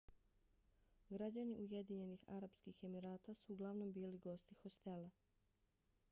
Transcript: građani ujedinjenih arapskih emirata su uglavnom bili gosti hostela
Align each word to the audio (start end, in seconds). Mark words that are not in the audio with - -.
građani 1.09 1.57
ujedinjenih 1.65 2.23
arapskih 2.37 2.81
emirata 2.89 3.35
su 3.39 3.53
uglavnom 3.57 3.91
bili 3.97 4.21
gosti 4.25 4.57
hostela 4.63 5.11